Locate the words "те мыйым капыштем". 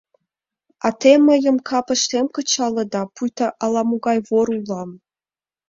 0.99-2.25